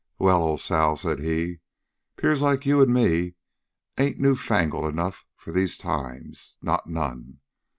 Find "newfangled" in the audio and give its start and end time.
4.19-4.85